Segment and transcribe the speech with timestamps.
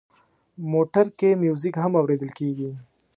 [0.73, 2.71] موټر کې میوزیک هم اورېدل کېږي.